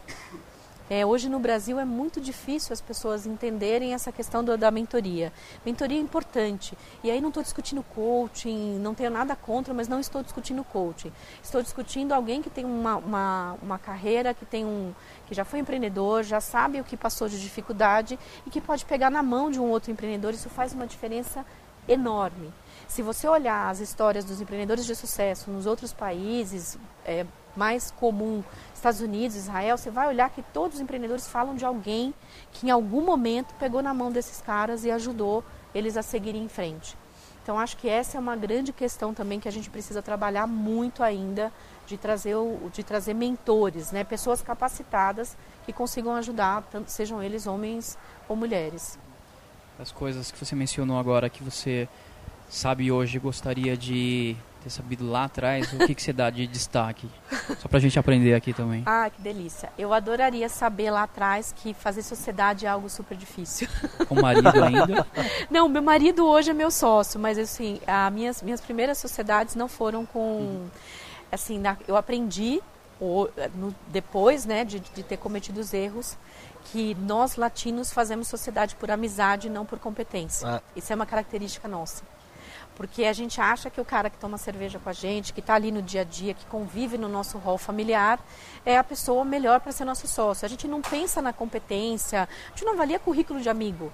[0.89, 5.32] é, hoje no Brasil é muito difícil as pessoas entenderem essa questão do, da mentoria.
[5.65, 6.78] Mentoria é importante.
[7.04, 11.12] E aí não estou discutindo coaching, não tenho nada contra, mas não estou discutindo coaching.
[11.41, 14.93] Estou discutindo alguém que tem uma, uma, uma carreira, que tem um,
[15.26, 19.10] que já foi empreendedor, já sabe o que passou de dificuldade e que pode pegar
[19.10, 20.34] na mão de um outro empreendedor.
[20.34, 21.46] Isso faz uma diferença
[21.88, 22.52] enorme.
[22.88, 28.43] Se você olhar as histórias dos empreendedores de sucesso nos outros países, é mais comum
[28.74, 32.13] Estados Unidos, Israel, você vai olhar que todos os empreendedores falam de alguém
[32.52, 35.43] que em algum momento pegou na mão desses caras e ajudou
[35.74, 36.98] eles a seguirem em frente.
[37.41, 41.04] Então acho que essa é uma grande questão também que a gente precisa trabalhar muito
[41.04, 41.52] ainda
[41.86, 44.04] de trazer, o, de trazer mentores, né?
[44.04, 47.98] pessoas capacitadas que consigam ajudar, tanto sejam eles homens
[48.30, 48.98] ou mulheres.
[49.78, 51.89] As coisas que você mencionou agora que você
[52.54, 57.10] sabe hoje gostaria de ter sabido lá atrás, o que, que você dá de destaque?
[57.60, 58.84] Só pra gente aprender aqui também.
[58.86, 59.70] Ah, que delícia.
[59.78, 63.68] Eu adoraria saber lá atrás que fazer sociedade é algo super difícil.
[64.08, 65.06] Com o marido ainda?
[65.50, 69.68] Não, meu marido hoje é meu sócio, mas assim, as minhas, minhas primeiras sociedades não
[69.68, 70.20] foram com.
[70.20, 70.68] Uhum.
[71.32, 72.62] Assim, na, eu aprendi
[73.00, 76.16] ou, no, depois né, de, de ter cometido os erros
[76.66, 80.48] que nós latinos fazemos sociedade por amizade e não por competência.
[80.48, 80.62] Ah.
[80.76, 82.04] Isso é uma característica nossa.
[82.76, 85.54] Porque a gente acha que o cara que toma cerveja com a gente, que está
[85.54, 88.20] ali no dia a dia, que convive no nosso rol familiar,
[88.66, 90.46] é a pessoa melhor para ser nosso sócio.
[90.46, 93.92] A gente não pensa na competência, a gente não avalia currículo de amigo.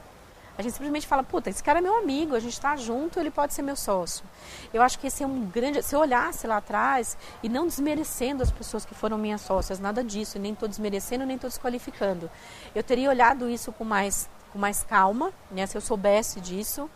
[0.59, 3.31] A gente simplesmente fala, puta, esse cara é meu amigo, a gente está junto, ele
[3.31, 4.25] pode ser meu sócio.
[4.73, 5.81] Eu acho que esse é um grande.
[5.81, 10.03] Se eu olhasse lá atrás, e não desmerecendo as pessoas que foram minhas sócias, nada
[10.03, 12.29] disso, nem estou desmerecendo, nem estou desqualificando.
[12.75, 16.89] Eu teria olhado isso com mais, com mais calma, né, se eu soubesse disso.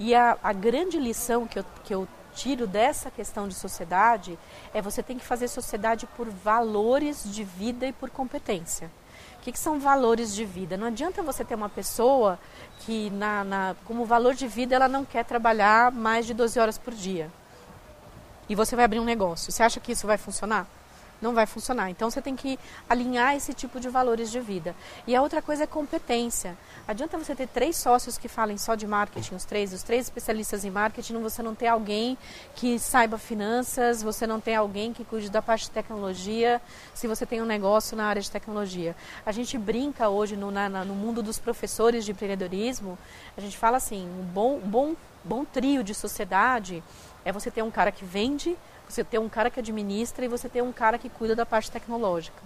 [0.00, 4.38] E a, a grande lição que eu, que eu tiro dessa questão de sociedade
[4.72, 8.90] é você tem que fazer sociedade por valores de vida e por competência.
[9.36, 10.76] O que, que, são valores de vida?
[10.76, 12.38] Não adianta você ter uma pessoa
[12.80, 16.78] que, na, na, como valor de vida, ela não quer trabalhar mais de 12 horas
[16.78, 17.30] por dia.
[18.48, 19.52] E você vai abrir um negócio.
[19.52, 20.66] Você acha que isso vai funcionar?
[21.20, 21.90] Não vai funcionar.
[21.90, 24.74] Então você tem que alinhar esse tipo de valores de vida.
[25.06, 26.56] E a outra coisa é competência.
[26.86, 30.64] Adianta você ter três sócios que falem só de marketing, os três, os três especialistas
[30.64, 32.16] em marketing, você não ter alguém
[32.54, 36.60] que saiba finanças, você não tem alguém que cuide da parte de tecnologia,
[36.94, 38.96] se você tem um negócio na área de tecnologia.
[39.24, 42.98] A gente brinca hoje no, na, no mundo dos professores de empreendedorismo,
[43.36, 46.82] a gente fala assim, um bom, bom, bom trio de sociedade
[47.24, 48.56] é você ter um cara que vende,
[48.90, 51.70] você ter um cara que administra e você ter um cara que cuida da parte
[51.70, 52.42] tecnológica.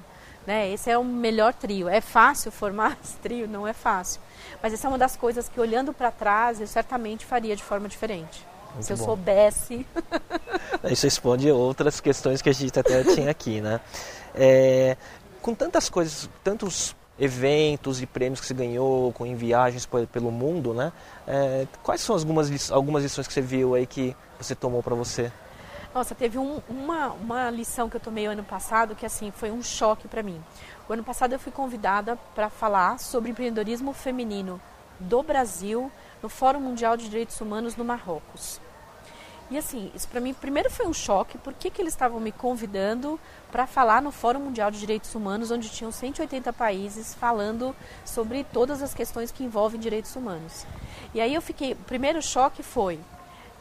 [0.47, 0.71] Né?
[0.71, 1.89] Esse é o melhor trio.
[1.89, 3.49] É fácil formar esse trio?
[3.49, 4.21] Não é fácil.
[4.63, 7.89] Mas essa é uma das coisas que, olhando para trás, eu certamente faria de forma
[7.89, 8.47] diferente.
[8.75, 9.05] Muito se eu bom.
[9.05, 9.87] soubesse.
[10.91, 13.81] Isso responde outras questões que a gente até tinha aqui, né?
[14.35, 14.97] É,
[15.41, 20.75] com tantas coisas, tantos eventos e prêmios que você ganhou, com em viagens pelo mundo,
[20.75, 20.93] né?
[21.27, 25.31] É, quais são algumas, algumas lições que você viu aí que você tomou para você?
[25.95, 29.63] Nossa, teve um, uma, uma lição que eu tomei ano passado que assim foi um
[29.63, 30.43] choque para mim.
[30.89, 34.61] O ano passado eu fui convidada para falar sobre empreendedorismo feminino
[34.99, 38.61] do Brasil no Fórum Mundial de Direitos Humanos no Marrocos.
[39.53, 43.21] E assim, isso para mim primeiro foi um choque, porque que eles estavam me convidando
[43.53, 48.83] para falar no Fórum Mundial de Direitos Humanos, onde tinham 180 países falando sobre todas
[48.83, 50.67] as questões que envolvem direitos humanos.
[51.15, 52.99] E aí eu fiquei, o primeiro choque foi,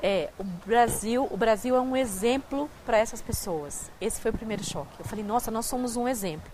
[0.04, 3.90] é, o Brasil, o Brasil é um exemplo para essas pessoas.
[4.02, 5.00] Esse foi o primeiro choque.
[5.00, 6.52] Eu falei, nossa, nós somos um exemplo.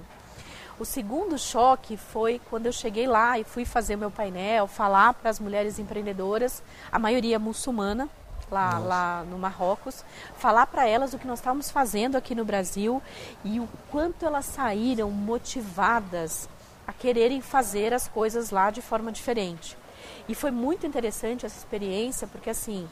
[0.77, 5.31] O segundo choque foi quando eu cheguei lá e fui fazer meu painel, falar para
[5.31, 8.07] as mulheres empreendedoras, a maioria muçulmana,
[8.51, 10.05] lá, lá no Marrocos,
[10.37, 13.01] falar para elas o que nós estávamos fazendo aqui no Brasil
[13.43, 16.47] e o quanto elas saíram motivadas
[16.85, 19.75] a quererem fazer as coisas lá de forma diferente.
[20.29, 22.87] E foi muito interessante essa experiência, porque assim,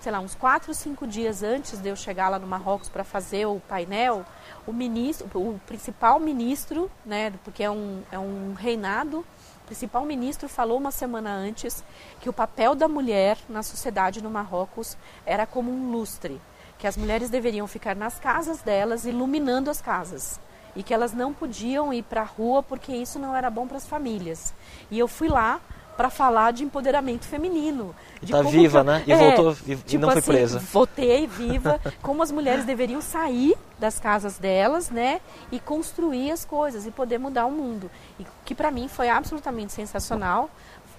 [0.00, 3.46] sei lá, uns quatro, cinco dias antes de eu chegar lá no Marrocos para fazer
[3.46, 4.24] o painel,
[4.66, 10.48] o ministro, o principal ministro, né, porque é um, é um reinado, o principal ministro
[10.48, 11.84] falou uma semana antes
[12.20, 16.40] que o papel da mulher na sociedade no Marrocos era como um lustre,
[16.78, 20.40] que as mulheres deveriam ficar nas casas delas iluminando as casas
[20.76, 23.78] e que elas não podiam ir para a rua porque isso não era bom para
[23.78, 24.54] as famílias.
[24.90, 25.60] E eu fui lá
[25.96, 27.94] para falar de empoderamento feminino.
[28.20, 29.04] De tá viva, que, né?
[29.06, 30.58] E é, voltou e, tipo não foi assim, presa.
[30.58, 36.86] Voltei viva, como as mulheres deveriam sair das casas delas, né, e construir as coisas
[36.86, 37.90] e poder mudar o mundo.
[38.18, 40.50] E que para mim foi absolutamente sensacional.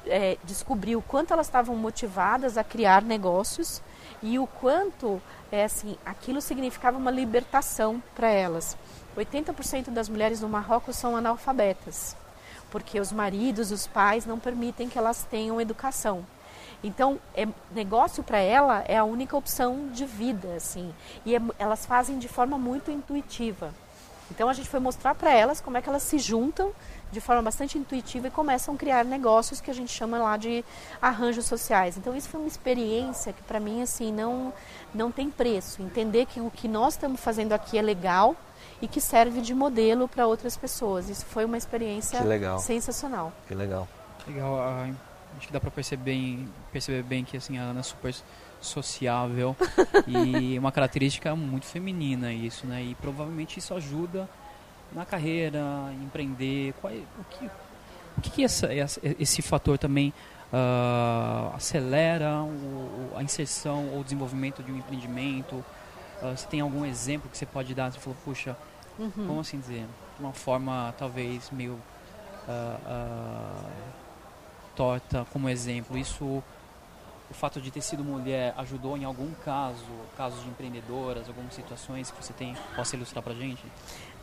[0.09, 3.81] É, descobrir o quanto elas estavam motivadas a criar negócios
[4.23, 8.77] e o quanto é assim aquilo significava uma libertação para elas.
[9.17, 12.15] 80% das mulheres no Marrocos são analfabetas
[12.71, 16.25] porque os maridos, os pais não permitem que elas tenham educação.
[16.83, 20.93] Então, é, negócio para ela é a única opção de vida, assim.
[21.25, 23.73] E é, elas fazem de forma muito intuitiva.
[24.29, 26.71] Então, a gente foi mostrar para elas como é que elas se juntam
[27.11, 30.63] de forma bastante intuitiva e começam a criar negócios que a gente chama lá de
[31.01, 31.97] arranjos sociais.
[31.97, 34.53] Então, isso foi uma experiência que para mim, assim, não,
[34.93, 35.81] não tem preço.
[35.81, 38.35] Entender que o que nós estamos fazendo aqui é legal,
[38.81, 41.09] e que serve de modelo para outras pessoas.
[41.09, 43.33] Isso foi uma experiência que sensacional.
[43.47, 43.87] Que legal.
[44.27, 44.59] Legal,
[45.37, 46.39] acho que dá para perceber,
[46.71, 48.13] perceber bem que assim, a Ana é super
[48.59, 49.55] sociável
[50.07, 52.83] e uma característica muito feminina isso, né?
[52.83, 54.27] E provavelmente isso ajuda
[54.91, 55.61] na carreira,
[56.03, 56.73] empreender.
[56.81, 57.45] Qual, é, o que,
[58.17, 58.69] o que, que essa,
[59.19, 60.13] esse fator também
[60.51, 65.63] uh, acelera o, a inserção ou desenvolvimento de um empreendimento?
[66.21, 67.91] Uh, você tem algum exemplo que você pode dar?
[67.91, 68.57] Você falou, puxa,
[68.97, 69.11] uhum.
[69.11, 69.85] como assim dizer?
[70.19, 71.77] Uma forma talvez meio uh,
[72.47, 73.71] uh,
[74.75, 75.97] torta como exemplo.
[75.97, 76.25] Isso,
[77.29, 82.09] o fato de ter sido mulher ajudou em algum caso, casos de empreendedoras, algumas situações
[82.09, 83.63] que você tem, possa ilustrar pra gente?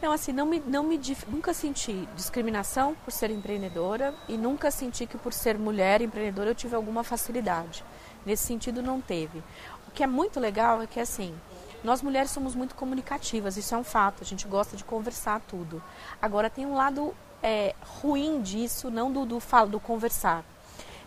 [0.02, 5.06] Não, assim, não me, não me, nunca senti discriminação por ser empreendedora e nunca senti
[5.06, 7.84] que por ser mulher empreendedora eu tive alguma facilidade.
[8.26, 9.38] Nesse sentido, não teve.
[9.86, 11.34] O que é muito legal é que, assim,
[11.84, 15.82] nós mulheres somos muito comunicativas, isso é um fato, a gente gosta de conversar tudo.
[16.20, 20.42] Agora, tem um lado é, ruim disso, não do, do, do conversar.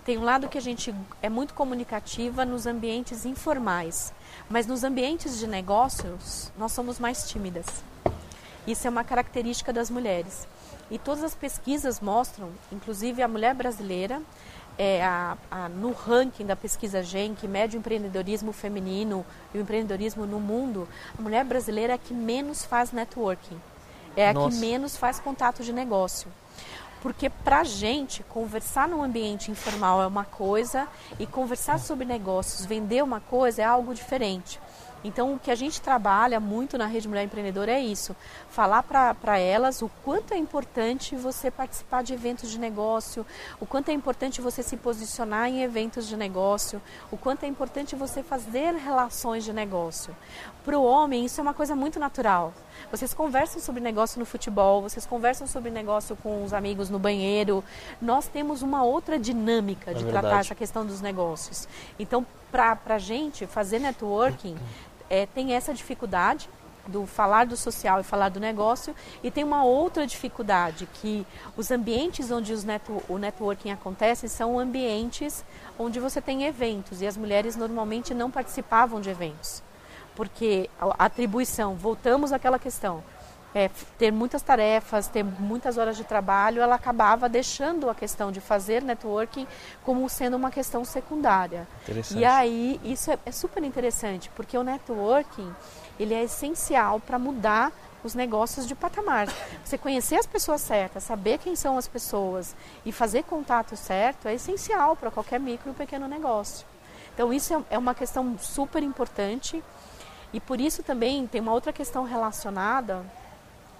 [0.05, 4.13] Tem um lado que a gente é muito comunicativa nos ambientes informais,
[4.47, 7.65] mas nos ambientes de negócios nós somos mais tímidas.
[8.65, 10.47] Isso é uma característica das mulheres.
[10.89, 14.21] E todas as pesquisas mostram, inclusive a mulher brasileira,
[14.77, 19.61] é, a, a, no ranking da pesquisa GEM, que mede o empreendedorismo feminino e o
[19.61, 20.87] empreendedorismo no mundo,
[21.17, 23.59] a mulher brasileira é a que menos faz networking,
[24.15, 24.49] é a Nossa.
[24.49, 26.27] que menos faz contato de negócio.
[27.01, 30.87] Porque para a gente, conversar num ambiente informal é uma coisa
[31.19, 34.59] e conversar sobre negócios, vender uma coisa é algo diferente.
[35.03, 38.15] Então, o que a gente trabalha muito na Rede Mulher Empreendedora é isso:
[38.49, 43.25] falar para elas o quanto é importante você participar de eventos de negócio,
[43.59, 46.81] o quanto é importante você se posicionar em eventos de negócio,
[47.11, 50.15] o quanto é importante você fazer relações de negócio.
[50.63, 52.53] Para o homem, isso é uma coisa muito natural.
[52.91, 57.63] Vocês conversam sobre negócio no futebol, vocês conversam sobre negócio com os amigos no banheiro.
[58.01, 61.67] Nós temos uma outra dinâmica de é tratar essa questão dos negócios.
[61.97, 62.25] Então,
[62.57, 64.57] para a gente fazer networking,
[65.09, 66.49] é, tem essa dificuldade
[66.87, 71.69] do falar do social e falar do negócio e tem uma outra dificuldade que os
[71.69, 72.65] ambientes onde os
[73.09, 75.43] o networking acontece são ambientes
[75.77, 79.61] onde você tem eventos e as mulheres normalmente não participavam de eventos
[80.15, 83.03] porque a atribuição voltamos àquela questão
[83.55, 88.39] é, ter muitas tarefas, ter muitas horas de trabalho, ela acabava deixando a questão de
[88.39, 89.47] fazer networking
[89.83, 91.67] como sendo uma questão secundária.
[92.15, 95.53] E aí isso é, é super interessante, porque o networking
[95.99, 97.71] ele é essencial para mudar
[98.03, 99.27] os negócios de patamar.
[99.63, 102.55] Você conhecer as pessoas certas, saber quem são as pessoas
[102.85, 106.65] e fazer contato certo é essencial para qualquer micro e pequeno negócio.
[107.13, 109.63] Então isso é, é uma questão super importante
[110.31, 113.03] e por isso também tem uma outra questão relacionada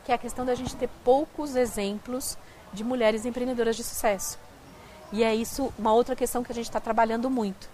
[0.08, 2.38] que é a questão da gente ter poucos exemplos
[2.72, 4.40] de mulheres empreendedoras de sucesso.
[5.12, 7.68] E é isso uma outra questão que a gente está trabalhando muito.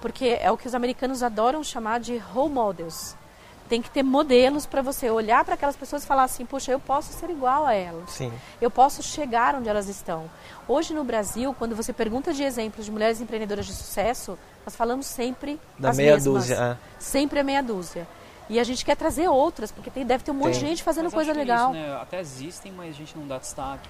[0.00, 3.14] Porque é o que os americanos adoram chamar de role models.
[3.68, 6.80] Tem que ter modelos para você olhar para aquelas pessoas e falar assim: puxa, eu
[6.80, 8.10] posso ser igual a elas.
[8.10, 8.32] Sim.
[8.58, 10.30] Eu posso chegar onde elas estão.
[10.66, 15.04] Hoje no Brasil, quando você pergunta de exemplos de mulheres empreendedoras de sucesso, nós falamos
[15.04, 16.34] sempre da meia mesmas.
[16.34, 16.54] dúzia.
[16.54, 16.76] É.
[16.98, 18.08] Sempre a meia dúzia.
[18.48, 20.60] E a gente quer trazer outras, porque tem, deve ter um monte tem.
[20.60, 21.74] de gente fazendo mas coisa legal.
[21.74, 21.96] É isso, né?
[22.00, 23.88] Até existem, mas a gente não dá destaque.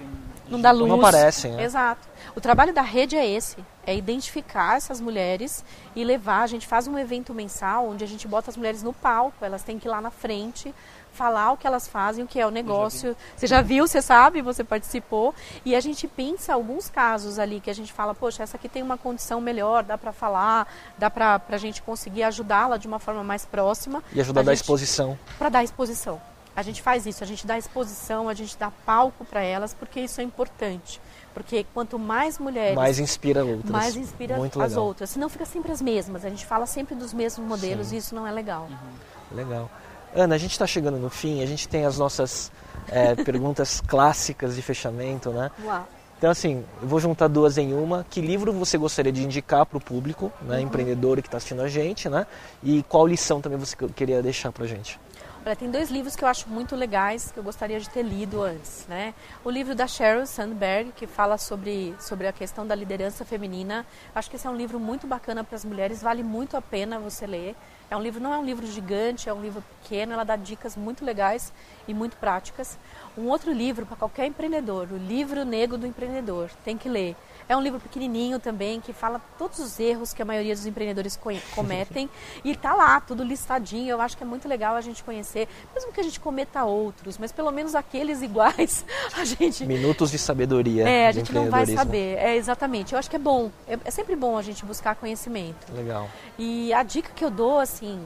[0.49, 0.88] Não dá luz.
[0.88, 1.53] Não aparecem.
[1.53, 1.64] Né?
[1.64, 2.09] Exato.
[2.35, 5.64] O trabalho da rede é esse, é identificar essas mulheres
[5.95, 6.42] e levar.
[6.42, 9.62] A gente faz um evento mensal onde a gente bota as mulheres no palco, elas
[9.62, 10.75] têm que ir lá na frente
[11.16, 13.11] falar o que elas fazem, o que é o negócio.
[13.11, 15.35] Já você já viu, você sabe, você participou.
[15.64, 18.83] E a gente pensa alguns casos ali que a gente fala, poxa, essa aqui tem
[18.83, 23.24] uma condição melhor, dá para falar, dá para a gente conseguir ajudá-la de uma forma
[23.24, 24.02] mais próxima.
[24.12, 25.18] E ajudar a dar exposição.
[25.38, 26.20] Para dar exposição.
[26.55, 30.00] A gente faz isso, a gente dá exposição, a gente dá palco para elas, porque
[30.00, 31.00] isso é importante.
[31.35, 32.74] Porque quanto mais mulheres.
[32.74, 33.70] Mais inspira outras.
[33.70, 34.87] Mais inspira Muito as legal.
[34.87, 35.11] outras.
[35.11, 36.24] Senão fica sempre as mesmas.
[36.24, 37.96] A gente fala sempre dos mesmos modelos Sim.
[37.96, 38.68] e isso não é legal.
[38.70, 39.37] Uhum.
[39.37, 39.70] Legal.
[40.16, 42.50] Ana, a gente está chegando no fim, a gente tem as nossas
[42.88, 45.50] é, perguntas clássicas de fechamento, né?
[45.62, 45.87] Uau.
[46.18, 48.07] Então, assim, eu vou juntar duas em uma.
[48.09, 50.62] Que livro você gostaria de indicar para o público, né, uhum.
[50.62, 52.26] empreendedor que está assistindo a gente, né?
[52.62, 54.98] E qual lição também você queria deixar para a gente?
[55.44, 58.42] Olha, tem dois livros que eu acho muito legais que eu gostaria de ter lido
[58.42, 59.14] antes, né?
[59.44, 63.87] O livro da Sheryl Sandberg, que fala sobre, sobre a questão da liderança feminina.
[64.12, 66.98] Acho que esse é um livro muito bacana para as mulheres, vale muito a pena
[66.98, 67.55] você ler.
[67.88, 70.77] É um livro, não é um livro gigante, é um livro pequeno, ela dá dicas
[70.77, 71.53] muito legais
[71.87, 72.77] e muito práticas.
[73.16, 77.14] Um outro livro para qualquer empreendedor, o Livro Negro do Empreendedor, tem que ler.
[77.48, 81.18] É um livro pequenininho também que fala todos os erros que a maioria dos empreendedores
[81.54, 82.11] cometem
[82.44, 83.90] e está lá tudo listadinho.
[83.90, 87.18] Eu acho que é muito legal a gente conhecer, mesmo que a gente cometa outros,
[87.18, 88.85] mas pelo menos aqueles iguais
[89.16, 89.64] a gente.
[89.64, 90.88] Minutos de sabedoria.
[90.88, 92.18] É, a gente não vai saber.
[92.18, 92.92] É exatamente.
[92.92, 93.50] Eu acho que é bom.
[93.68, 95.72] É, é sempre bom a gente buscar conhecimento.
[95.72, 96.09] Legal.
[96.38, 98.00] E a dica que eu dou assim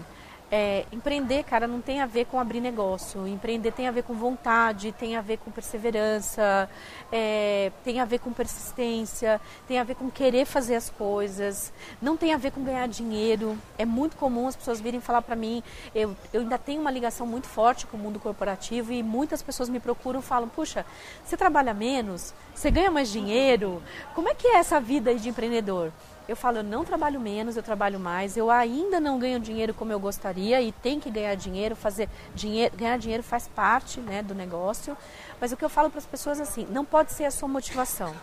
[0.53, 3.24] É, empreender, cara, não tem a ver com abrir negócio.
[3.26, 6.68] Empreender tem a ver com vontade, tem a ver com perseverança,
[7.12, 11.72] é, tem a ver com persistência, tem a ver com querer fazer as coisas.
[12.03, 13.57] Não tem a ver com ganhar dinheiro.
[13.78, 15.62] É muito comum as pessoas virem falar para mim.
[15.94, 19.68] Eu, eu ainda tenho uma ligação muito forte com o mundo corporativo e muitas pessoas
[19.68, 20.84] me procuram e falam: puxa,
[21.24, 23.80] você trabalha menos, você ganha mais dinheiro.
[24.16, 25.92] Como é que é essa vida de empreendedor?
[26.30, 29.90] Eu falo, eu não trabalho menos, eu trabalho mais, eu ainda não ganho dinheiro como
[29.90, 34.32] eu gostaria e tem que ganhar dinheiro, fazer dinheiro, ganhar dinheiro faz parte né, do
[34.32, 34.96] negócio.
[35.40, 37.48] Mas o que eu falo para as pessoas é assim, não pode ser a sua
[37.48, 38.14] motivação.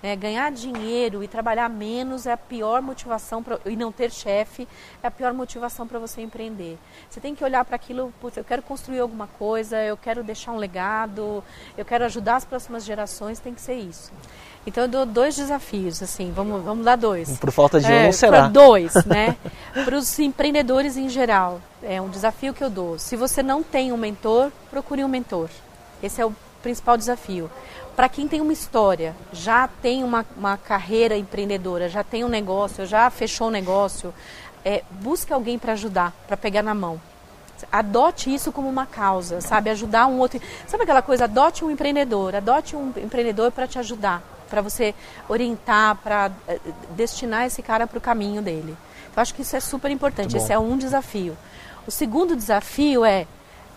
[0.00, 4.68] É, ganhar dinheiro e trabalhar menos é a pior motivação pra, e não ter chefe
[5.02, 6.78] é a pior motivação para você empreender.
[7.10, 10.56] Você tem que olhar para aquilo, eu quero construir alguma coisa, eu quero deixar um
[10.56, 11.42] legado,
[11.76, 14.12] eu quero ajudar as próximas gerações, tem que ser isso.
[14.66, 17.38] Então eu dou dois desafios, assim, vamos, vamos dar dois.
[17.38, 18.46] Por falta de um, é, será?
[18.46, 19.36] Dois, né?
[19.84, 22.98] para os empreendedores em geral, é um desafio que eu dou.
[22.98, 25.48] Se você não tem um mentor, procure um mentor.
[26.02, 27.50] Esse é o principal desafio.
[27.96, 32.84] Para quem tem uma história, já tem uma, uma carreira empreendedora, já tem um negócio,
[32.86, 34.12] já fechou um negócio,
[34.62, 37.00] é, busque alguém para ajudar, para pegar na mão
[37.70, 39.68] adote isso como uma causa, sabe?
[39.68, 40.40] Ajudar um outro.
[40.66, 41.24] Sabe aquela coisa?
[41.24, 44.94] Adote um empreendedor, adote um empreendedor para te ajudar para você
[45.28, 46.58] orientar, para eh,
[46.90, 48.76] destinar esse cara para o caminho dele.
[49.16, 50.36] Eu acho que isso é super importante.
[50.36, 51.36] Esse é um desafio.
[51.86, 53.26] O segundo desafio é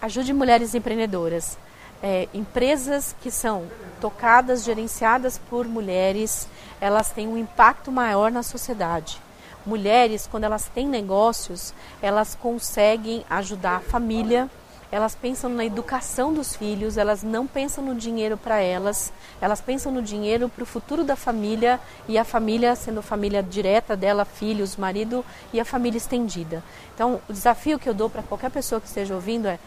[0.02, 1.58] ajude mulheres empreendedoras.
[2.02, 3.66] É, empresas que são
[4.02, 6.50] tocadas, gerenciadas por mulheres,
[6.82, 9.22] elas têm um impacto maior na sociedade.
[9.66, 14.50] Mulheres, quando elas têm negócios, elas conseguem ajudar a família
[14.94, 19.92] elas pensam na educação dos filhos, elas não pensam no dinheiro para elas, elas pensam
[19.92, 24.78] no dinheiro para o futuro da família e a família sendo família direta dela, filhos,
[24.78, 26.64] marido e a família estendida.
[26.94, 29.58] Então, o desafio que eu dou para qualquer pessoa que esteja ouvindo é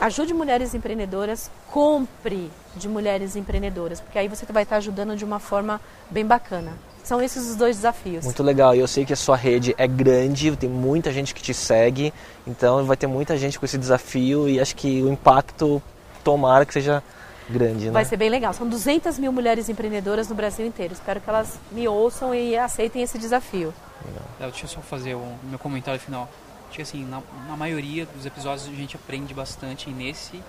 [0.00, 5.38] ajude mulheres empreendedoras, compre de mulheres empreendedoras, porque aí você vai estar ajudando de uma
[5.38, 5.80] forma
[6.10, 6.72] bem bacana.
[7.04, 8.24] São esses os dois desafios.
[8.24, 8.74] Muito legal.
[8.74, 12.12] E eu sei que a sua rede é grande, tem muita gente que te segue,
[12.46, 15.82] então vai ter muita gente com esse desafio e acho que o impacto,
[16.22, 17.02] tomara que seja
[17.48, 17.86] grande.
[17.86, 17.90] Né?
[17.90, 18.52] Vai ser bem legal.
[18.52, 20.92] São 200 mil mulheres empreendedoras no Brasil inteiro.
[20.92, 23.74] Espero que elas me ouçam e aceitem esse desafio.
[24.04, 24.24] Legal.
[24.40, 26.28] É, deixa eu só fazer o meu comentário final.
[26.68, 30.40] Acho que assim, na, na maioria dos episódios a gente aprende bastante e nesse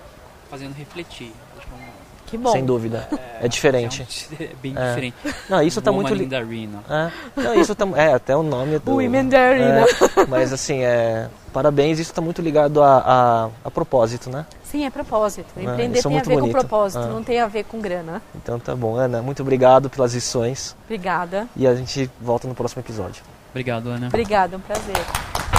[0.50, 1.32] fazendo refletir.
[1.58, 1.93] Acho que é um
[2.26, 2.52] que bom.
[2.52, 3.08] Sem dúvida.
[3.40, 4.06] É, é diferente.
[4.40, 4.88] É, bem é.
[4.88, 5.16] diferente.
[5.48, 6.34] Não, isso está muito li...
[6.34, 6.82] Arena.
[6.88, 7.40] É.
[7.40, 9.80] Não, isso tá, é até o nome do Women da Arena.
[9.80, 14.46] É, mas assim, é, parabéns, isso está muito ligado a, a, a, propósito, né?
[14.64, 15.48] Sim, é propósito.
[15.56, 16.52] É, Empreender tem a ver bonito.
[16.52, 18.20] com propósito, não tem a ver com grana.
[18.34, 20.76] Então tá bom, Ana, muito obrigado pelas lições.
[20.84, 21.48] Obrigada.
[21.56, 23.22] E a gente volta no próximo episódio.
[23.50, 24.08] Obrigado, Ana.
[24.08, 25.53] Obrigada, um prazer.